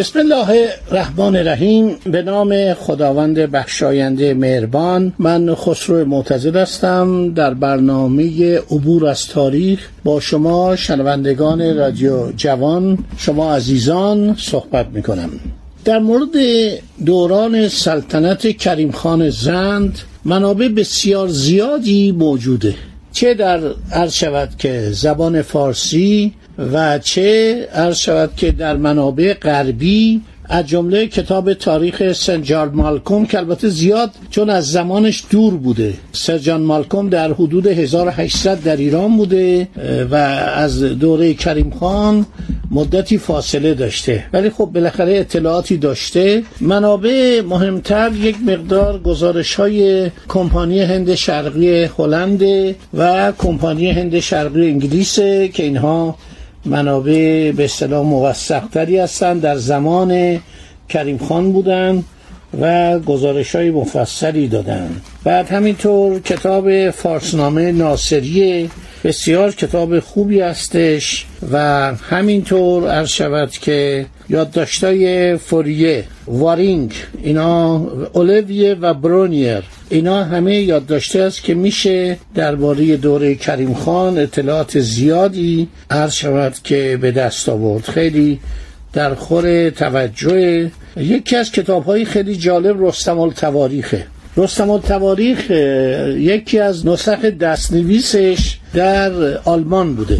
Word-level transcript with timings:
بسم 0.00 0.18
الله 0.18 0.68
الرحمن 0.90 1.36
الرحیم. 1.36 1.96
به 2.04 2.22
نام 2.22 2.74
خداوند 2.74 3.38
بخشاینده 3.38 4.34
مهربان. 4.34 5.12
من 5.18 5.54
خسرو 5.54 6.04
معتزد 6.04 6.56
هستم. 6.56 7.34
در 7.34 7.54
برنامه 7.54 8.58
عبور 8.58 9.06
از 9.06 9.26
تاریخ 9.26 9.88
با 10.04 10.20
شما 10.20 10.76
شنوندگان 10.76 11.76
رادیو 11.76 12.32
جوان 12.32 12.98
شما 13.18 13.54
عزیزان 13.54 14.36
صحبت 14.38 14.86
می 14.86 15.02
کنم 15.02 15.30
در 15.84 15.98
مورد 15.98 16.36
دوران 17.06 17.68
سلطنت 17.68 18.56
کریم 18.56 18.92
خان 18.92 19.30
زند 19.30 19.98
منابع 20.24 20.68
بسیار 20.68 21.28
زیادی 21.28 22.12
موجوده. 22.12 22.74
چه 23.12 23.34
در 23.34 23.60
عرض 23.92 24.12
شود 24.12 24.48
که 24.58 24.88
زبان 24.92 25.42
فارسی 25.42 26.32
و 26.72 26.98
چه 26.98 27.54
عرض 27.74 27.96
شود 27.96 28.30
که 28.36 28.50
در 28.50 28.76
منابع 28.76 29.34
غربی 29.34 30.20
از 30.52 30.66
جمله 30.66 31.06
کتاب 31.06 31.54
تاریخ 31.54 32.12
سنجار 32.12 32.68
مالکوم 32.68 33.26
که 33.26 33.38
البته 33.38 33.68
زیاد 33.68 34.10
چون 34.30 34.50
از 34.50 34.70
زمانش 34.70 35.24
دور 35.30 35.54
بوده. 35.54 35.94
سرجان 36.12 36.60
مالکوم 36.60 37.08
در 37.08 37.32
حدود 37.32 37.66
1800 37.66 38.62
در 38.62 38.76
ایران 38.76 39.16
بوده 39.16 39.68
و 40.10 40.14
از 40.14 40.82
دوره 40.82 41.34
کریم 41.34 41.70
خان 41.80 42.26
مدتی 42.70 43.18
فاصله 43.18 43.74
داشته. 43.74 44.24
ولی 44.32 44.50
خب 44.50 44.64
بالاخره 44.64 45.16
اطلاعاتی 45.16 45.76
داشته. 45.76 46.42
منابع 46.60 47.40
مهمتر 47.40 48.12
یک 48.12 48.36
مقدار 48.46 48.98
گزارش 48.98 49.54
های 49.54 50.10
کمپانی 50.28 50.80
هند 50.82 51.14
شرقی 51.14 51.84
هلند 51.84 52.42
و 52.94 53.32
کمپانی 53.38 53.90
هند 53.90 54.20
شرقی 54.20 54.68
انگلیس 54.68 55.18
که 55.52 55.62
اینها 55.62 56.16
منابع 56.64 57.52
به 57.52 57.64
اصطلاح 57.64 58.06
موثقتری 58.06 58.98
هستند 58.98 59.40
در 59.40 59.56
زمان 59.56 60.40
کریم 60.88 61.18
خان 61.18 61.52
بودند 61.52 62.04
و 62.60 62.98
گزارش 62.98 63.54
های 63.54 63.70
مفصلی 63.70 64.48
دادن. 64.48 64.90
بعد 65.24 65.48
همینطور 65.48 66.20
کتاب 66.20 66.90
فارسنامه 66.90 67.72
ناصریه 67.72 68.68
بسیار 69.04 69.54
کتاب 69.54 70.00
خوبی 70.00 70.40
هستش 70.40 71.26
و 71.52 71.58
همینطور 71.94 72.90
عرض 72.90 73.08
شود 73.08 73.50
که 73.50 74.06
یادداشتای 74.28 75.36
فوریه 75.36 76.04
وارینگ 76.26 76.92
اینا 77.22 77.76
اولویه 78.12 78.74
و 78.74 78.94
برونیر 78.94 79.62
اینا 79.90 80.24
همه 80.24 80.56
یادداشته 80.56 81.20
است 81.20 81.42
که 81.42 81.54
میشه 81.54 82.18
درباره 82.34 82.96
دوره 82.96 83.34
کریم 83.34 83.74
خان 83.74 84.18
اطلاعات 84.18 84.80
زیادی 84.80 85.68
عرض 85.90 86.12
شود 86.12 86.54
که 86.64 86.98
به 87.00 87.10
دست 87.10 87.48
آورد. 87.48 87.84
خیلی 87.84 88.40
در 88.92 89.14
خور 89.14 89.70
توجه. 89.70 90.70
یکی 90.96 91.36
از 91.36 91.52
کتاب 91.52 91.84
های 91.84 92.04
خیلی 92.04 92.36
جالب 92.36 92.84
رستم 92.84 93.18
التواریخه 93.18 94.06
رستم 94.36 94.70
التواریخ 94.70 95.50
یکی 96.16 96.58
از 96.58 96.86
نسخ 96.86 97.24
دستنویسش 97.24 98.58
در 98.74 99.38
آلمان 99.44 99.94
بوده. 99.94 100.18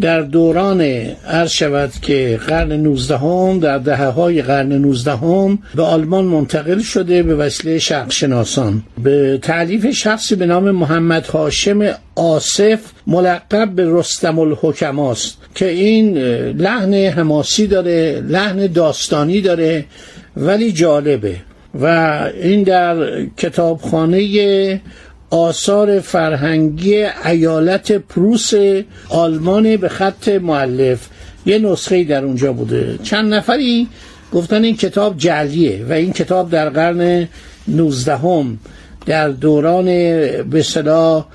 در 0.00 0.20
دوران 0.20 0.80
عرض 1.26 1.50
شود 1.50 1.92
که 2.02 2.40
قرن 2.46 2.72
19 2.72 3.18
هم 3.18 3.58
در 3.58 3.78
دهه 3.78 4.04
های 4.04 4.42
قرن 4.42 4.72
19 4.72 5.16
هم 5.16 5.58
به 5.74 5.82
آلمان 5.82 6.24
منتقل 6.24 6.78
شده 6.78 7.22
به 7.22 7.34
وسیله 7.34 7.78
شرق 7.78 8.10
شناسان 8.10 8.82
به 9.02 9.38
تعلیف 9.42 9.90
شخصی 9.90 10.34
به 10.34 10.46
نام 10.46 10.70
محمد 10.70 11.26
هاشم 11.26 11.94
آصف 12.16 12.80
ملقب 13.06 13.70
به 13.70 13.84
رستم 13.86 14.38
الحکماست 14.38 15.36
که 15.54 15.68
این 15.68 16.18
لحن 16.48 16.94
حماسی 16.94 17.66
داره 17.66 18.22
لحن 18.28 18.66
داستانی 18.66 19.40
داره 19.40 19.84
ولی 20.36 20.72
جالبه. 20.72 21.36
و 21.80 21.86
این 22.42 22.62
در 22.62 23.24
کتابخانه 23.36 24.80
آثار 25.32 26.00
فرهنگی 26.00 27.04
ایالت 27.24 27.92
پروس 27.92 28.52
آلمان 29.08 29.76
به 29.76 29.88
خط 29.88 30.28
معلف 30.28 31.08
یه 31.46 31.58
نسخه 31.58 32.04
در 32.04 32.24
اونجا 32.24 32.52
بوده. 32.52 32.98
چند 33.02 33.34
نفری 33.34 33.88
گفتن 34.32 34.64
این 34.64 34.76
کتاب 34.76 35.18
جلیه 35.18 35.84
و 35.88 35.92
این 35.92 36.12
کتاب 36.12 36.50
در 36.50 36.68
قرن 36.68 37.28
19 37.68 38.16
هم 38.16 38.58
در 39.06 39.28
دوران 39.28 39.84
به 40.42 40.62
صلاح 40.62 41.26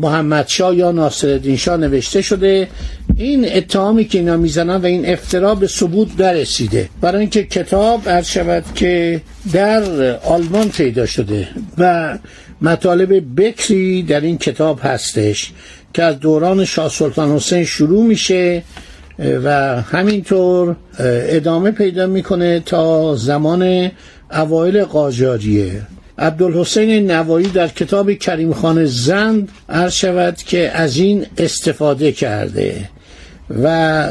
محمد 0.00 0.48
شا 0.48 0.74
یا 0.74 0.92
ناصرالدین 0.92 1.56
شاه 1.56 1.76
نوشته 1.76 2.22
شده 2.22 2.68
این 3.16 3.52
اتهامی 3.52 4.04
که 4.04 4.18
اینا 4.18 4.36
می‌زنن 4.36 4.76
و 4.76 4.86
این 4.86 5.06
افترا 5.08 5.54
به 5.54 5.66
ثبوت 5.66 6.16
دررسیده 6.16 6.88
برای 7.00 7.20
اینکه 7.20 7.44
کتاب 7.44 8.08
عرض 8.08 8.26
شود 8.26 8.64
که 8.74 9.20
در 9.52 9.82
آلمان 10.16 10.68
پیدا 10.68 11.06
شده 11.06 11.48
و 11.78 12.18
مطالب 12.62 13.40
بکری 13.40 14.02
در 14.02 14.20
این 14.20 14.38
کتاب 14.38 14.80
هستش 14.82 15.52
که 15.94 16.02
از 16.02 16.20
دوران 16.20 16.64
شاه 16.64 16.88
سلطان 16.88 17.30
حسین 17.36 17.64
شروع 17.64 18.04
میشه 18.06 18.62
و 19.18 19.80
همینطور 19.82 20.76
ادامه 20.98 21.70
پیدا 21.70 22.06
می‌کنه 22.06 22.60
تا 22.60 23.16
زمان 23.16 23.90
اوایل 24.32 24.84
قاجاریه. 24.84 25.82
عبدالحسین 26.18 27.10
نوایی 27.10 27.48
در 27.48 27.68
کتاب 27.68 28.12
کریم 28.12 28.52
خان 28.52 28.84
زند 28.84 29.48
عرض 29.68 29.92
شود 29.92 30.36
که 30.36 30.70
از 30.74 30.96
این 30.96 31.26
استفاده 31.38 32.12
کرده 32.12 32.88
و 33.62 34.08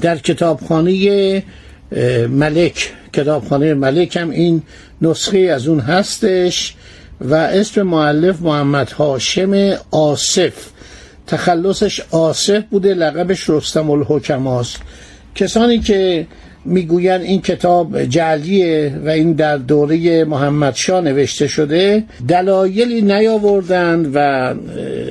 در 0.00 0.18
کتابخانه 0.18 1.42
ملک 2.28 2.92
کتابخانه 3.12 3.74
ملک 3.74 4.16
هم 4.16 4.30
این 4.30 4.62
نسخه 5.02 5.38
از 5.38 5.68
اون 5.68 5.80
هستش 5.80 6.74
و 7.20 7.34
اسم 7.34 7.82
معلف 7.82 8.42
محمد 8.42 8.90
هاشم 8.90 9.76
آصف. 9.90 10.52
تخلصش 11.26 12.00
آصف 12.10 12.62
بوده 12.70 12.94
لقبش 12.94 13.50
رستم 13.50 13.90
الحکماست 13.90 14.80
کسانی 15.34 15.78
که 15.78 16.26
می‌گویند 16.64 17.22
این 17.22 17.40
کتاب 17.40 18.04
جعلیه 18.04 18.94
و 19.04 19.08
این 19.08 19.32
در 19.32 19.56
دوره 19.56 20.24
محمد 20.24 20.74
شا 20.74 21.00
نوشته 21.00 21.48
شده. 21.48 22.04
دلایلی 22.28 23.02
نیاوردند 23.02 24.10
و 24.14 24.18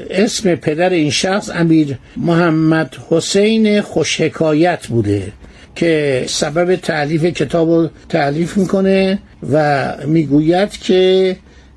اسم 0.09 0.56
پدر 0.56 0.90
این 0.90 1.09
شخص 1.09 1.50
امیر 1.56 1.97
محمد 2.18 2.96
حسین 3.09 3.81
خوشحکایت 3.81 4.88
بوده 4.88 5.24
که 5.75 6.24
سبب 6.28 6.75
تعلیف 6.75 7.25
کتاب 7.25 7.69
رو 7.69 7.90
تعلیف 8.09 8.58
می‌کنه 8.58 9.19
و 9.52 9.86
می‌گوید 10.08 10.72
که 10.72 11.36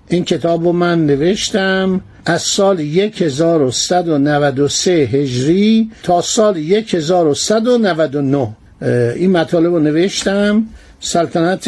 این 0.08 0.24
کتاب 0.24 0.64
رو 0.64 0.72
من 0.72 1.06
نوشتم 1.06 2.00
از 2.26 2.42
سال 2.42 2.80
1193 2.80 4.92
هجری 4.92 5.90
تا 6.02 6.22
سال 6.22 6.56
1199 6.56 8.48
این 8.82 9.30
مطالب 9.30 9.74
رو 9.74 9.80
نوشتم. 9.80 10.66
سلطنت 11.00 11.64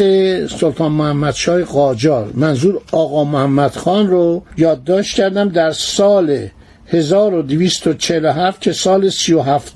سلطان 0.47 0.91
محمد 0.91 1.33
شای 1.33 1.63
قاجار. 1.63 2.31
منظور 2.33 2.81
آقا 2.91 3.23
محمد 3.23 3.71
خان 3.71 4.07
رو 4.07 4.43
یادداشت 4.57 5.15
کردم 5.15 5.49
در 5.49 5.71
سال 5.71 6.47
1247 6.87 8.61
که 8.61 8.73
سال 8.73 9.09
37 9.09 9.75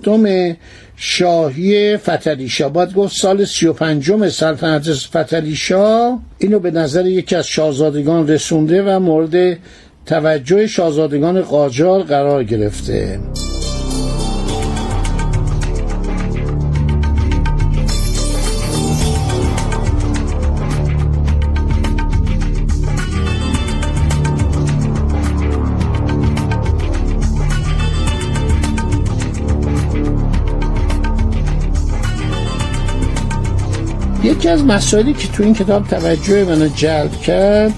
شاهی 0.95 1.97
فتلیشا 1.97 2.69
باید 2.69 2.93
گفت 2.93 3.15
سال 3.15 3.45
35 3.45 4.29
سلطنت 4.29 4.93
فتلیشا 4.93 6.17
اینو 6.37 6.59
به 6.59 6.71
نظر 6.71 7.05
یکی 7.05 7.35
از 7.35 7.47
شاهزادگان 7.47 8.27
رسونده 8.27 8.83
و 8.83 8.99
مورد 8.99 9.57
توجه 10.05 10.67
شاهزادگان 10.67 11.41
قاجار 11.41 12.03
قرار 12.03 12.43
گرفته. 12.43 13.19
یکی 34.23 34.49
از 34.49 34.63
مسائلی 34.63 35.13
که 35.13 35.27
تو 35.27 35.43
این 35.43 35.53
کتاب 35.53 35.87
توجه 35.87 36.43
منو 36.43 36.67
جلب 36.67 37.21
کرد 37.21 37.73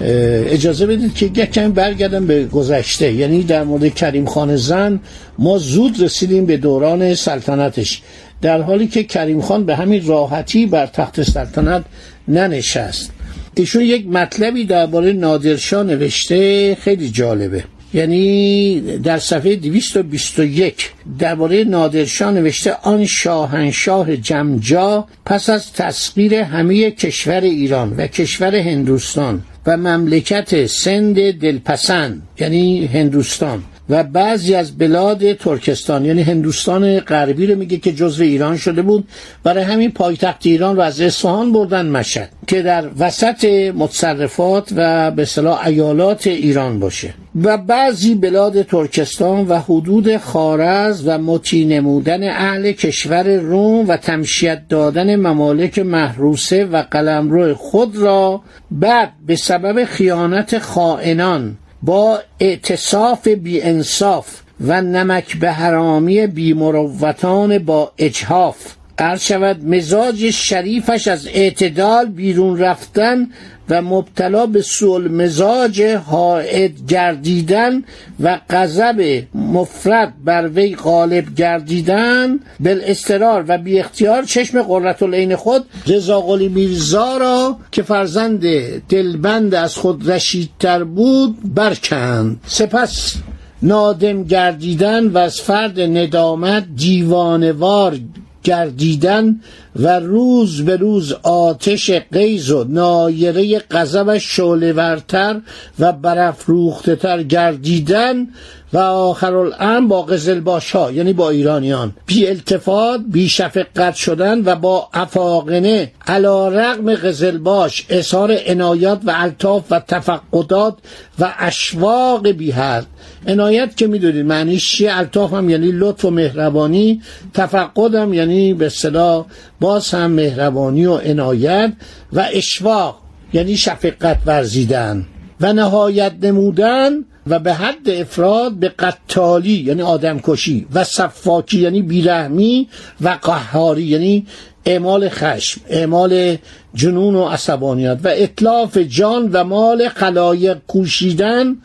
اجازه 0.00 0.86
بدید 0.86 1.14
که 1.14 1.26
یک 1.26 1.52
کمی 1.52 1.68
برگردم 1.68 2.26
به 2.26 2.44
گذشته. 2.44 3.12
یعنی 3.12 3.42
در 3.42 3.64
مورد 3.64 3.94
کریم 3.94 4.26
خان 4.26 4.56
زن 4.56 5.00
ما 5.38 5.58
زود 5.58 6.02
رسیدیم 6.02 6.46
به 6.46 6.56
دوران 6.56 7.14
سلطنتش. 7.14 8.02
در 8.42 8.62
حالی 8.62 8.86
که 8.86 9.04
کریم 9.04 9.40
خان 9.40 9.66
به 9.66 9.76
همین 9.76 10.06
راحتی 10.06 10.66
بر 10.66 10.86
تخت 10.86 11.22
سلطنت 11.22 11.84
ننشست. 12.28 13.10
ایشون 13.54 13.82
یک 13.82 14.06
مطلبی 14.06 14.64
درباره 14.64 15.12
نادرشاه 15.12 15.82
نوشته 15.82 16.74
خیلی 16.74 17.10
جالبه. 17.10 17.64
یعنی 17.94 18.80
در 18.98 19.18
صفحه 19.18 19.56
221 19.56 20.90
درباره 21.18 21.64
نادرشاه 21.64 22.30
نوشته 22.30 22.76
آن 22.82 23.04
شاهنشاه 23.04 24.16
جمجا 24.16 25.06
پس 25.26 25.50
از 25.50 25.72
تسخیر 25.72 26.34
همه 26.34 26.90
کشور 26.90 27.40
ایران 27.40 27.94
و 27.96 28.06
کشور 28.06 28.56
هندوستان 28.56 29.42
و 29.66 29.76
مملکت 29.76 30.66
سند 30.66 31.30
دلپسند 31.30 32.22
یعنی 32.40 32.86
هندوستان. 32.86 33.64
و 33.92 34.02
بعضی 34.02 34.54
از 34.54 34.78
بلاد 34.78 35.32
ترکستان 35.32 36.04
یعنی 36.04 36.22
هندوستان 36.22 37.00
غربی 37.00 37.46
رو 37.46 37.58
میگه 37.58 37.76
که 37.76 37.92
جزو 37.92 38.22
ایران 38.22 38.56
شده 38.56 38.82
بود. 38.82 39.08
برای 39.44 39.64
همین 39.64 39.90
پایتخت 39.90 40.46
ایران 40.46 40.76
رو 40.76 40.82
از 40.82 41.00
اصفهان 41.00 41.52
بردن 41.52 41.86
مشهد 41.86 42.28
که 42.46 42.62
در 42.62 42.88
وسط 42.98 43.44
متصرفات 43.74 44.72
و 44.76 45.10
به 45.10 45.24
صلاح 45.24 45.66
ایالات 45.66 46.26
ایران 46.26 46.80
باشه. 46.80 47.14
و 47.42 47.58
بعضی 47.58 48.14
بلاد 48.14 48.62
ترکستان 48.62 49.48
و 49.48 49.58
حدود 49.58 50.16
خارز 50.16 51.02
و 51.06 51.18
مطی 51.18 51.64
نمودن 51.64 52.28
اهل 52.28 52.72
کشور 52.72 53.36
روم 53.36 53.88
و 53.88 53.96
تمشیت 53.96 54.68
دادن 54.68 55.16
ممالک 55.16 55.78
محروسه 55.78 56.64
و 56.64 56.82
قلمرو 56.82 57.54
خود 57.54 57.96
را 57.96 58.42
بعد 58.70 59.12
به 59.26 59.36
سبب 59.36 59.84
خیانت 59.84 60.58
خائنان 60.58 61.56
با 61.82 62.20
اعتصاف 62.40 63.28
بی 63.28 63.62
انصاف 63.62 64.40
و 64.60 64.82
نمک 64.82 65.36
به 65.36 65.52
حرامی 65.52 66.26
بی 66.26 66.52
مروتان 66.52 67.58
با 67.58 67.92
اجهاف. 67.98 68.74
قرد 69.02 69.20
شود 69.20 69.64
مزاج 69.64 70.30
شریفش 70.30 71.08
از 71.08 71.26
اعتدال 71.26 72.06
بیرون 72.06 72.58
رفتن 72.58 73.28
و 73.68 73.82
مبتلا 73.82 74.46
به 74.46 74.62
سول 74.62 75.08
مزاج 75.08 75.82
حائد 75.82 76.86
گردیدن 76.88 77.84
و 78.20 78.40
غضب 78.50 79.22
مفرد 79.34 80.12
بر 80.24 80.48
وی 80.48 80.74
غالب 80.74 81.34
گردیدن 81.34 82.40
بالاسترار 82.60 83.44
و 83.48 83.58
بی 83.58 83.78
اختیار 83.78 84.22
چشم 84.22 84.62
قررت 84.62 85.02
العین 85.02 85.36
خود 85.36 85.64
رضا 85.86 86.20
قلی 86.20 86.48
میرزا 86.48 87.16
را 87.16 87.56
که 87.72 87.82
فرزند 87.82 88.42
دلبند 88.88 89.54
از 89.54 89.76
خود 89.76 90.10
رشیدتر 90.10 90.84
بود 90.84 91.54
برکند. 91.54 92.40
سپس 92.46 93.14
نادم 93.62 94.24
گردیدن 94.24 95.06
و 95.06 95.18
از 95.18 95.40
فرد 95.40 95.80
ندامت 95.80 96.64
دیوانوار 96.76 97.98
گردیدن 98.44 99.40
و 99.76 100.00
روز 100.00 100.64
به 100.64 100.76
روز 100.76 101.12
آتش 101.22 101.90
قیز 101.90 102.50
و 102.50 102.64
نایره 102.64 103.58
غضبش 103.58 104.36
شعلهورتر 104.36 105.40
و 105.78 105.92
برافروخته 105.92 106.96
تر 106.96 107.22
گردیدن 107.22 108.26
و 108.72 108.78
آخر 108.78 109.80
با 109.80 110.02
قزلباش 110.02 110.70
ها 110.70 110.92
یعنی 110.92 111.12
با 111.12 111.30
ایرانیان. 111.30 111.92
بی 112.06 112.26
التفات 112.26 113.00
بی 113.08 113.28
شفقت 113.28 113.94
شدن 113.94 114.42
و 114.44 114.54
با 114.54 114.88
افاقنه 114.92 115.92
علا 116.06 116.48
رقم 116.48 116.94
قزلباش 116.94 117.86
اظهار 117.88 118.36
عنایات 118.46 119.00
و 119.04 119.12
الطاف 119.14 119.64
و 119.70 119.80
تفقدات 119.80 120.74
و 121.18 121.34
اشواق 121.38 122.28
بی 122.28 122.50
حد. 122.50 122.86
عنایت 123.26 123.76
که 123.76 123.86
می‌دونید 123.86 124.26
معنیش 124.26 124.70
چیه 124.70 124.98
الطاف 124.98 125.34
هم 125.34 125.50
یعنی 125.50 125.70
لطف 125.72 126.04
و 126.04 126.10
مهربانی 126.10 127.02
تفقد 127.34 127.94
هم 127.94 128.14
یعنی 128.14 128.54
به 128.54 128.68
صدا 128.68 129.26
باز 129.60 129.90
هم 129.90 130.10
مهربانی 130.10 130.86
و 130.86 130.94
عنایت 130.94 131.72
و 132.12 132.28
اشواق 132.32 132.98
یعنی 133.32 133.56
شفقت 133.56 134.18
ورزیدن 134.26 135.06
و 135.40 135.52
نهایت 135.52 136.12
نمودن 136.22 137.04
و 137.26 137.38
به 137.38 137.54
حد 137.54 137.90
افراد 137.90 138.52
به 138.52 138.68
قتالی 138.68 139.52
یعنی 139.52 139.82
آدم 139.82 140.20
کشی 140.22 140.66
و 140.74 140.84
صفاکی 140.84 141.58
یعنی 141.58 141.82
بیرحمی 141.82 142.68
و 143.00 143.18
قهاری 143.22 143.82
یعنی 143.82 144.26
اعمال 144.64 145.08
خشم 145.08 145.60
اعمال 145.68 146.36
جنون 146.74 147.14
و 147.14 147.24
عصبانیت 147.28 147.98
و 148.04 148.08
اطلاف 148.08 148.78
جان 148.78 149.30
و 149.32 149.44
مال 149.44 149.88
خلایق 149.88 150.58
کوشیدن 150.68 151.56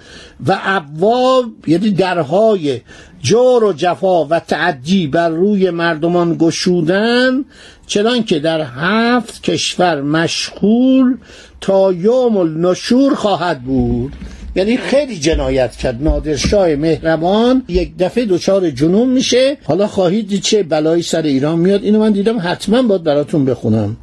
و 0.48 0.60
ابواب 0.64 1.46
یعنی 1.68 1.92
درهای 1.92 2.82
جور 3.22 3.64
و 3.64 3.74
جفا 3.74 4.26
و 4.26 4.40
تعدی 4.40 5.08
بر 5.08 5.30
روی 5.30 5.70
مردمان 5.70 6.38
گشودن 6.40 7.46
چنان 7.88 8.24
که 8.24 8.40
در 8.40 8.62
هفت 8.62 9.44
کشور 9.44 10.02
مشغول 10.02 11.18
تا 11.62 11.94
یوم 11.94 12.38
النشور 12.38 13.16
خواهد 13.16 13.62
بود. 13.64 14.14
یعنی 14.58 14.78
خیلی 14.78 15.20
جنایت 15.20 15.76
کرد. 15.76 16.04
نادرشاه 16.04 16.76
مهربان 16.76 17.64
یک 17.68 17.98
دفعه 18.00 18.26
دچار 18.26 18.70
جنون 18.70 19.10
میشه. 19.10 19.58
حالا 19.64 19.88
خواهید 19.88 20.28
دید 20.28 20.42
چه 20.42 20.64
بلایی 20.64 21.04
سر 21.04 21.22
ایران 21.22 21.60
میاد. 21.60 21.84
اینو 21.84 22.00
من 22.00 22.12
دیدم 22.12 22.40
حتما 22.44 22.82
باید 22.82 23.04
براتون 23.04 23.46
بخونم. 23.46 23.98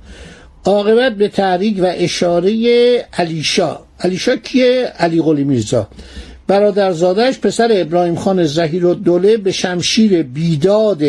عاقبت 0.64 1.12
به 1.12 1.28
تحریک 1.28 1.76
و 1.82 1.92
اشاره 1.96 2.50
علیشا. 3.12 3.78
علیشا 4.00 4.36
کیه؟ 4.36 4.92
علی 4.98 5.22
قلی 5.22 5.44
میرزا. 5.44 5.88
برادرزادش 6.46 7.38
پسر 7.38 7.68
ابراهیم 7.70 8.14
خان 8.14 8.44
زهیر 8.44 8.86
و 8.86 8.94
دوله 8.94 9.36
به 9.36 9.52
شمشیر 9.52 10.22
بیداد 10.22 11.02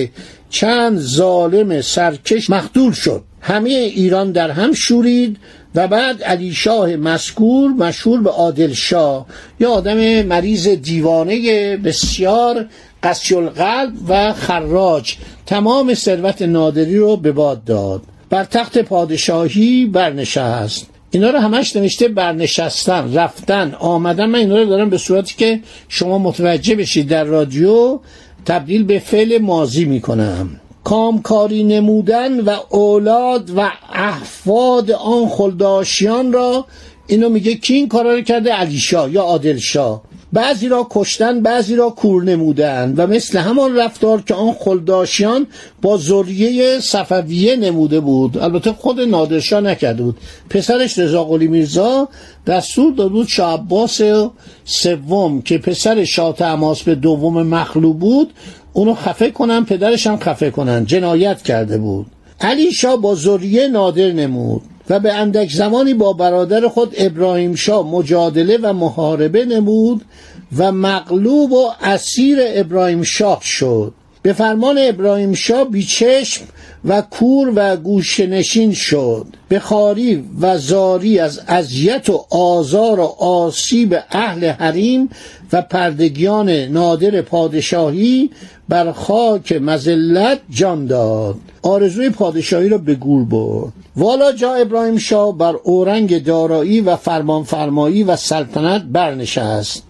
چند 0.50 1.00
ظالم 1.00 1.82
سرکش 1.82 2.50
مخدول 2.50 2.92
شد. 2.92 3.24
همه 3.42 3.70
ایران 3.70 4.32
در 4.32 4.52
هم 4.52 4.74
شورید. 4.74 5.38
و 5.76 5.88
بعد 5.88 6.24
علی 6.24 6.54
شاه 6.54 6.96
مسکور 6.96 7.72
مشهور 7.72 8.22
به 8.22 8.30
عادل 8.30 8.74
شاه. 8.74 9.26
یا 9.60 9.72
آدم 9.72 10.22
مریض 10.22 10.68
دیوانه 10.68 11.78
بسیار 11.78 12.66
قسی 13.04 13.36
القلب 13.36 13.94
و 14.08 14.34
خراج. 14.34 15.16
تمام 15.46 15.94
ثروت 15.94 16.42
نادری 16.42 16.98
رو 16.98 17.18
به 17.18 17.32
باد 17.32 17.64
داد. 17.64 18.02
بر 18.30 18.44
تخت 18.44 18.78
پادشاهی 18.78 19.86
برنشست. 19.86 20.90
اینا 21.12 21.30
رو 21.30 21.40
همش 21.40 21.76
نوشته 21.76 22.08
برنشستن 22.08 23.14
رفتن 23.14 23.76
آمدن. 23.80 24.26
من 24.26 24.40
اینا 24.40 24.58
رو 24.58 24.66
دارم 24.66 24.90
به 24.90 24.98
صورتی 24.98 25.36
که 25.38 25.60
شما 25.90 26.18
متوجه 26.18 26.76
بشید 26.76 27.08
در 27.08 27.24
رادیو 27.24 28.00
تبدیل 28.46 28.84
به 28.84 29.00
فعل 29.00 29.38
مازی 29.38 29.86
می‌کنم. 29.86 30.60
کامکاری 30.86 31.64
نمودن 31.64 32.40
و 32.40 32.56
اولاد 32.70 33.52
و 33.58 33.72
احفاد 33.94 34.92
آن 34.92 35.30
خلداشیان 35.30 36.34
را 36.34 36.66
اینو 37.08 37.30
میگه 37.30 37.56
کی 37.56 37.74
این 37.74 37.88
کارا 37.88 38.14
رو 38.14 38.22
کرده؟ 38.22 38.54
علیشا 38.54 39.10
یا 39.10 39.22
عادلشاه 39.22 40.02
بعضی 40.34 40.68
را 40.68 40.88
کشتن 40.90 41.42
بعضی 41.42 41.76
را 41.76 41.90
کور 41.90 42.24
نمودن 42.24 42.94
و 42.98 43.08
مثل 43.08 43.40
همان 43.40 43.76
رفتار 43.76 44.22
که 44.22 44.34
آن 44.34 44.54
خلداشیان 44.54 45.48
با 45.82 45.98
ذریه 45.98 46.80
صفویه 46.80 47.56
نموده 47.56 48.00
بود. 48.00 48.38
البته 48.38 48.74
خود 48.74 49.02
نادرشاه 49.02 49.62
نکرده 49.62 50.04
بود. 50.04 50.18
پسرش 50.50 51.00
رضا 51.00 51.24
قلی 51.24 51.48
میرزا 51.48 52.08
دستور 52.48 52.94
داد 52.94 53.12
بود 53.12 53.28
شاه 53.28 53.54
عباس 53.54 54.02
سوم 54.66 55.42
که 55.42 55.58
پسر 55.58 56.04
شاه 56.04 56.36
به 56.86 56.96
دوم 56.96 57.44
مخلوب 57.44 58.00
بود 58.00 58.34
اونو 58.76 58.94
خفه 58.94 59.32
کنن 59.32 59.66
پدرش 59.66 60.08
هم 60.08 60.20
خفه 60.20 60.52
کنن. 60.52 60.86
جنایت 60.86 61.42
کرده 61.42 61.78
بود. 61.78 62.06
علی 62.42 62.72
شاه 62.72 62.98
با 62.98 63.16
ذریه 63.16 63.68
نادر 63.68 64.12
نمود 64.12 64.62
و 64.90 65.00
به 65.00 65.14
اندک 65.14 65.52
زمانی 65.52 65.94
با 65.94 66.14
برادر 66.14 66.68
خود 66.68 66.94
ابراهیم 66.98 67.56
شاه 67.56 67.88
مجادله 67.88 68.58
و 68.58 68.74
محاربه 68.74 69.46
نمود 69.46 70.02
و 70.58 70.72
مغلوب 70.72 71.52
و 71.52 71.70
اسیر 71.82 72.38
ابراهیم 72.42 73.04
شاه 73.04 73.40
شد. 73.44 73.94
به 74.26 74.34
فرمان 74.34 74.78
ابراهیم 74.80 75.34
شاه 75.34 75.70
بیچشم 75.70 76.46
و 76.86 77.02
کور 77.02 77.54
و 77.56 77.76
گوشنشین 77.76 78.74
شد. 78.74 79.26
به 79.50 79.60
خاری 79.60 80.24
و 80.42 80.58
زاری 80.58 81.20
از 81.20 81.42
اذیت 81.48 82.10
و 82.10 82.26
آزار 82.30 83.00
و 83.00 83.04
آسیب 83.20 83.98
اهل 84.12 84.50
حریم 84.50 85.10
و 85.54 85.62
پردگیان 85.62 86.50
نادر 86.50 87.22
پادشاهی 87.22 88.30
بر 88.70 88.92
خاک 88.92 89.52
مزلت 89.52 90.40
جان 90.50 90.86
داد. 90.86 91.36
آرزوی 91.62 92.10
پادشاهی 92.10 92.70
را 92.70 92.78
به 92.78 92.96
گور 92.96 93.26
برد. 93.26 93.74
والا 93.98 94.32
جا 94.32 94.54
ابراهیم 94.54 94.98
شاه 94.98 95.38
بر 95.38 95.56
اورنگ 95.64 96.24
دارایی 96.24 96.82
و 96.82 96.96
فرمانفرمایی 96.96 98.04
و 98.04 98.16
سلطنت 98.16 98.84
برنشست. 98.84 99.84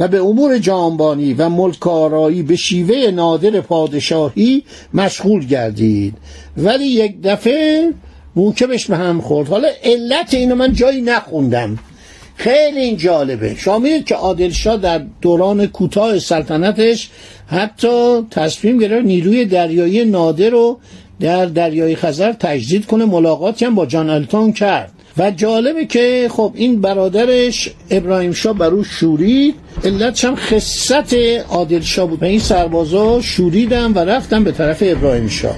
و 0.00 0.08
به 0.08 0.20
امور 0.20 0.58
جانبانی 0.58 1.34
و 1.34 1.48
ملکارایی 1.48 2.42
به 2.42 2.56
شیوه 2.56 3.10
نادر 3.10 3.60
پادشاهی 3.60 4.64
مشغول 4.94 5.46
گردید. 5.46 6.14
ولی 6.56 6.84
یک 6.84 7.22
دفعه 7.22 7.90
موکبش 8.36 8.86
به 8.86 8.96
هم 8.96 9.20
خورد. 9.20 9.48
حالا 9.48 9.68
علت 9.84 10.34
اینو 10.34 10.54
من 10.54 10.72
جایی 10.72 11.00
نخوندم. 11.00 11.78
خیلی 12.36 12.80
این 12.80 12.96
جالبه. 12.96 13.54
شما 13.54 13.98
که 13.98 14.14
عادل 14.14 14.76
در 14.82 15.06
دوران 15.20 15.66
کوتاه 15.66 16.18
سلطنتش 16.18 17.10
حتی 17.46 18.22
تصمیم 18.30 18.78
گرفت 18.78 19.06
نیروی 19.06 19.44
دریایی 19.44 20.04
نادر 20.04 20.50
رو 20.50 20.78
در 21.20 21.46
دریای 21.46 21.96
خزر 21.96 22.32
تجدید 22.32 22.86
کنه. 22.86 23.04
ملاقاتی 23.04 23.64
هم 23.64 23.74
با 23.74 23.86
جان 23.86 24.10
التون 24.10 24.52
کرد. 24.52 24.92
و 25.20 25.30
جالبه 25.30 25.86
که 25.86 26.28
خب 26.30 26.52
این 26.54 26.80
برادرش 26.80 27.70
ابراهیم 27.90 28.32
شاه 28.32 28.58
بر 28.58 28.82
شورید 28.82 29.54
علتش 29.84 30.24
هم 30.24 30.36
خصت 30.36 31.14
عادل 31.48 31.80
شاه 31.80 32.08
بود. 32.08 32.22
و 32.22 32.24
این 32.24 32.38
سربازا 32.38 33.20
شوریدن 33.20 33.92
و 33.92 33.98
رفتن 33.98 34.44
به 34.44 34.52
طرف 34.52 34.82
ابراهیم 34.86 35.28
شاه. 35.28 35.56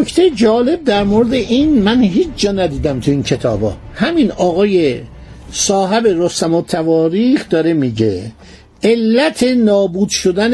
نکته 0.00 0.30
جالب 0.30 0.84
در 0.84 1.04
مورد 1.04 1.32
این 1.32 1.82
من 1.82 2.02
هیچ 2.02 2.28
جا 2.36 2.52
ندیدم 2.52 3.00
تو 3.00 3.10
این 3.10 3.22
کتابا. 3.22 3.76
همین 3.94 4.32
آقای 4.32 5.00
صاحب 5.52 6.06
رستم 6.06 6.54
و 6.54 6.62
تواریخ 6.62 7.48
داره 7.48 7.72
میگه 7.72 8.32
علت 8.82 9.42
نابود 9.42 10.08
شدن 10.08 10.52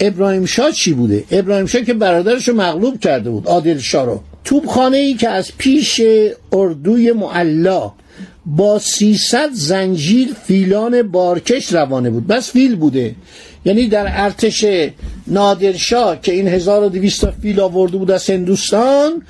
ابراهیم 0.00 0.44
شاه 0.44 0.70
چی 0.70 0.92
بوده؟ 0.92 1.24
ابراهیم 1.30 1.66
شاه 1.66 1.82
که 1.82 1.94
برادرش 1.94 2.48
رو 2.48 2.54
مغلوب 2.54 3.00
کرده 3.00 3.30
بود 3.30 3.46
عادل 3.46 3.78
شاه 3.78 4.06
رو. 4.06 4.20
توبخانه 4.44 4.96
ای 4.96 5.14
که 5.14 5.28
از 5.28 5.52
پیش 5.58 6.00
اردوی 6.52 7.12
معلا 7.12 7.92
با 8.46 8.78
300 8.78 9.50
زنجیر 9.52 10.28
فیلان 10.44 11.02
بارکش 11.02 11.72
روانه 11.72 12.10
بود. 12.10 12.26
بس 12.26 12.52
فیل 12.52 12.76
بوده. 12.76 13.14
یعنی 13.64 13.88
در 13.88 14.06
ارتش 14.08 14.64
نادرشاه 15.26 16.20
که 16.20 16.32
این 16.32 16.48
1200 16.48 17.30
فیل 17.30 17.60
آورده 17.60 17.96
بود 17.96 18.10
از 18.10 18.30
هندوستان 18.30 19.22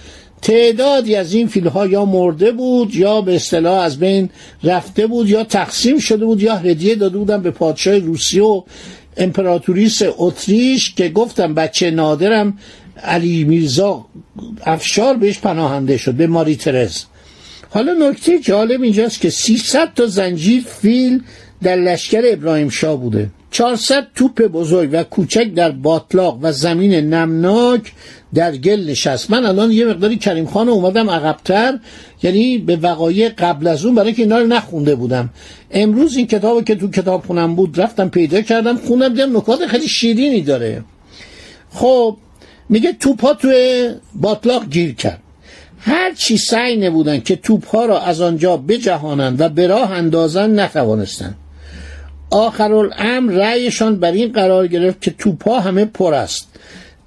تعدادی 0.43 1.15
از 1.15 1.35
این 1.35 1.47
فیل 1.47 1.67
ها 1.67 1.87
یا 1.87 2.05
مرده 2.05 2.53
بود 2.53 2.95
یا 2.95 3.21
به 3.21 3.35
اصطلاح 3.37 3.81
از 3.81 3.99
بین 3.99 4.31
رفته 4.65 5.07
بود 5.07 5.29
یا 5.29 5.45
تقسیم 5.45 5.99
شده 5.99 6.25
بود 6.25 6.43
یا 6.43 6.57
هدیه 6.57 6.95
داده 6.95 7.19
بودن 7.19 7.43
به 7.43 7.51
پادشاه 7.51 7.99
روسیه 7.99 8.43
و 8.43 8.63
امپراتوریس 9.17 10.03
اتریش 10.19 10.95
که 10.95 11.09
گفتم 11.09 11.55
بچه 11.55 11.91
نادرم 11.91 12.59
علی 13.03 13.45
میرزا 13.45 14.07
افشار 14.65 15.17
بهش 15.17 15.39
پناهنده 15.39 15.97
شد 15.97 16.15
به 16.15 16.27
ماری 16.27 16.57
ترز. 16.57 17.05
حالا 17.75 17.93
نکته 17.93 18.39
جالب 18.39 18.83
اینجاست 18.83 19.21
که 19.21 19.31
300 19.31 19.95
تا 19.95 20.07
زنجیر 20.07 20.65
فیل 20.81 21.23
در 21.63 21.77
لشکر 21.77 22.23
ابراهیم 22.25 22.69
شاه 22.69 23.01
بوده. 23.01 23.31
400 23.51 24.07
توپ 24.15 24.43
بزرگ 24.43 24.91
و 24.93 25.03
کوچک 25.03 25.55
در 25.55 25.71
باطلاق 25.71 26.39
و 26.43 26.53
زمین 26.53 26.95
نمناک 26.95 27.93
در 28.35 28.57
گل 28.57 28.91
نشست. 28.91 29.31
من 29.31 29.47
الان 29.47 29.73
یه 29.73 29.85
مقداری 29.85 30.17
کریم 30.17 30.47
خان 30.47 30.69
اومدم 30.69 31.11
عقبتر 31.11 31.79
یعنی 32.23 32.59
به 32.59 32.77
وقایع 32.77 33.29
قبل 33.29 33.67
از 33.67 33.85
اون 33.85 33.95
برای 33.95 34.13
که 34.13 34.23
اینا 34.23 34.39
رو 34.39 34.47
نخونده 34.47 34.95
بودم. 34.95 35.31
امروز 35.71 36.17
این 36.17 36.27
کتاب 36.27 36.65
که 36.65 36.75
تو 36.75 36.91
کتاب 36.91 37.27
خونم 37.27 37.55
بود 37.55 37.81
رفتم 37.81 38.09
پیدا 38.09 38.41
کردم 38.41 38.77
خوندم 38.77 39.09
دیدم 39.09 39.37
نکات 39.37 39.67
خیلی 39.67 39.89
شیرینی 39.89 40.41
داره. 40.41 40.85
خب 41.71 42.17
میگه 42.69 42.93
توپ 42.93 43.21
ها 43.21 43.35
توی 43.35 43.91
باطلاق 44.15 44.69
گیر 44.69 44.95
کرد. 44.95 45.22
هر 45.85 46.15
چی 46.15 46.37
سعی 46.37 46.77
نبودن 46.77 47.21
که 47.21 47.37
توپ 47.37 47.67
ها 47.67 47.85
را 47.85 48.01
از 48.01 48.21
آنجا 48.21 48.57
بجهانند 48.57 49.41
و 49.41 49.49
به 49.49 49.67
راه 49.67 49.91
اندازن 49.91 50.61
نتوانستند. 50.61 51.37
آخرالامر 52.31 53.33
رأیشان 53.33 53.97
بر 53.97 54.13
این 54.13 54.33
قرار 54.33 54.67
گرفت 54.67 55.01
که 55.01 55.11
توپا 55.11 55.61
همه 55.61 55.85
پر 55.85 56.15
است. 56.15 56.49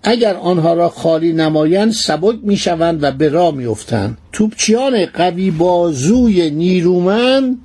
اگر 0.04 0.36
آنها 0.36 0.74
را 0.74 0.90
خالی 0.90 1.34
نمایند 1.34 1.92
سبک 1.92 2.36
می‌شوند 2.44 3.04
و 3.04 3.12
به 3.12 3.30
راه 3.30 3.54
میافتند. 3.56 4.18
توپچیان 4.32 5.06
قوی 5.06 5.52
بازوی 5.52 6.50
نیرومند 6.50 7.58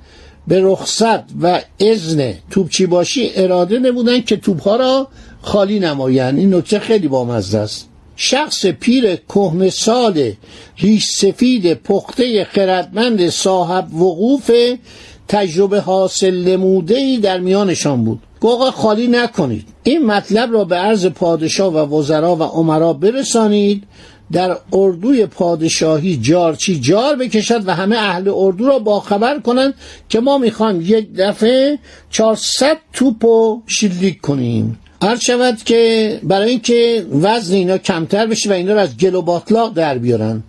به 0.47 0.61
رخصت 0.63 1.23
و 1.41 1.61
اذن 1.79 2.33
توپچی 2.49 2.85
باشی 2.85 3.31
اراده 3.35 3.79
نمودند 3.79 4.25
که 4.25 4.37
توپها 4.37 4.75
را 4.75 5.07
خالی 5.41 5.79
نمایند. 5.79 6.39
این 6.39 6.53
نکته 6.53 6.79
خیلی 6.79 7.07
بامزه 7.07 7.57
است. 7.57 7.90
شخص 8.21 8.65
پیر 8.65 9.15
کهنه 9.15 9.69
سال 9.69 10.31
ریش 10.77 11.05
سفید 11.05 11.73
پخته 11.73 12.43
خردمند 12.43 13.29
صاحب 13.29 13.93
وقوف 13.93 14.51
تجربه 15.27 15.79
حاصل 15.79 16.35
نموده 16.35 16.97
ای 16.97 17.17
در 17.17 17.39
میانشان 17.39 18.03
بود. 18.03 18.19
گوغا 18.39 18.71
خالی 18.71 19.07
نکنید. 19.07 19.67
این 19.83 20.05
مطلب 20.05 20.53
را 20.53 20.63
به 20.63 20.75
عرض 20.75 21.05
پادشاه 21.05 21.73
و 21.73 21.97
وزرا 21.97 22.35
و 22.35 22.43
عمرا 22.43 22.93
برسانید. 22.93 23.83
در 24.31 24.57
اردوی 24.73 25.25
پادشاهی 25.25 26.17
جارچی 26.17 26.79
جار 26.79 27.15
بکشد 27.15 27.67
و 27.67 27.75
همه 27.75 27.95
اهل 27.95 28.31
اردو 28.35 28.67
را 28.67 28.79
باخبر 28.79 29.39
کنند 29.39 29.73
که 30.09 30.19
ما 30.19 30.37
می‌خوایم 30.37 30.81
یک 30.81 31.07
دفعه 31.17 31.79
400 32.09 32.77
توپ 32.93 33.25
و 33.25 33.61
شلیک 33.67 34.21
کنیم. 34.21 34.79
هر 35.01 35.15
شود 35.15 35.63
که 35.63 36.19
برای 36.23 36.49
اینکه 36.49 37.05
وزن 37.21 37.55
اینا 37.55 37.77
کمتر 37.77 38.25
بشه 38.25 38.49
و 38.49 38.53
اینا 38.53 38.73
را 38.73 38.81
از 38.81 38.97
گل 38.97 39.15
و 39.15 39.21
باطلاق 39.21 39.73
در 39.73 39.97
بیارن 39.97 40.43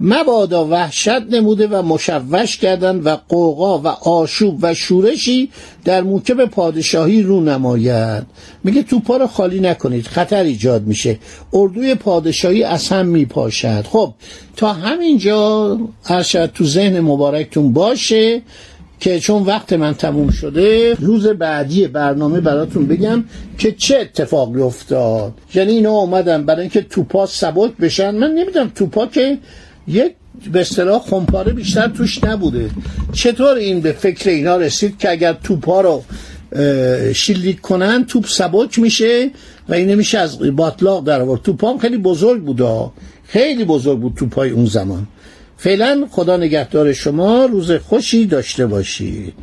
مبادا 0.00 0.66
وحشت 0.66 1.08
نموده 1.08 1.66
و 1.66 1.82
مشوش 1.82 2.56
کردن 2.56 2.96
و 2.96 3.16
قوقا 3.28 3.78
و 3.78 3.86
آشوب 3.86 4.58
و 4.62 4.74
شورشی 4.74 5.50
در 5.84 6.02
موکب 6.02 6.44
پادشاهی 6.44 7.22
رو 7.22 7.40
نماید. 7.40 8.26
میگه 8.64 8.82
توپا 8.82 9.16
رو 9.16 9.26
خالی 9.26 9.60
نکنید 9.60 10.06
خطر 10.06 10.42
ایجاد 10.42 10.86
میشه. 10.86 11.18
اردوی 11.52 11.94
پادشاهی 11.94 12.64
از 12.64 12.88
هم 12.88 13.06
میپاشد. 13.06 13.84
خب 13.90 14.14
تا 14.56 14.72
همینجا 14.72 15.78
هر 16.04 16.22
تو 16.46 16.64
ذهن 16.64 17.00
مبارکتون 17.00 17.72
باشه. 17.72 18.42
که 19.00 19.20
چون 19.20 19.42
وقت 19.42 19.72
من 19.72 19.94
تموم 19.94 20.30
شده 20.30 20.94
روز 20.94 21.26
بعدی 21.26 21.86
برنامه 21.86 22.40
براتون 22.40 22.86
بگم 22.86 23.24
که 23.58 23.72
چه 23.72 23.98
اتفاقی 23.98 24.60
افتاد. 24.60 25.32
یعنی 25.54 25.72
اینا 25.72 25.90
اومدن 25.90 26.46
برای 26.46 26.60
اینکه 26.60 26.80
توپا 26.82 27.26
ثبات 27.26 27.76
بشن. 27.76 28.10
من 28.10 28.30
نمی‌دونم 28.30 28.72
توپا 28.74 29.06
که 29.06 29.38
یک 29.88 30.12
به 30.52 30.60
اصطلاح 30.60 31.02
خمپاره 31.02 31.52
بیشتر 31.52 31.88
توش 31.88 32.24
نبوده. 32.24 32.70
چطور 33.12 33.56
این 33.56 33.80
به 33.80 33.92
فکر 33.92 34.30
اینا 34.30 34.56
رسید 34.56 34.98
که 34.98 35.10
اگر 35.10 35.32
توپا 35.32 35.80
رو 35.80 36.04
شلیک 37.12 37.60
کنن 37.60 38.04
توپ 38.04 38.26
سبک 38.26 38.78
میشه 38.78 39.30
و 39.68 39.74
این 39.74 39.90
نمیشه 39.90 40.18
از 40.18 40.56
باطلاق 40.56 41.04
در 41.04 41.20
آورد. 41.20 41.42
توپام 41.42 41.78
خیلی 41.78 41.98
بزرگ 41.98 42.42
بوده 42.44 42.90
خیلی 43.24 43.64
بزرگ 43.64 43.98
بود 43.98 44.14
توپای 44.16 44.50
اون 44.50 44.66
زمان. 44.66 45.06
فعلا 45.60 46.06
خدا 46.10 46.36
نگهدار 46.36 46.92
شما 46.92 47.44
روز 47.44 47.72
خوشی 47.72 48.26
داشته 48.26 48.66
باشید. 48.66 49.34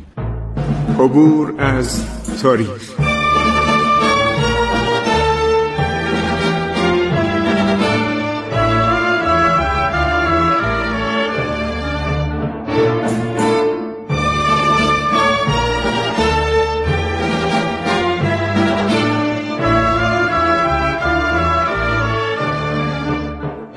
عبور 0.98 1.54
از 1.58 2.02
تاریخ. 2.42 2.68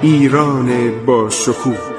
ایران 0.02 0.92
با 1.06 1.30
شکوه. 1.30 1.99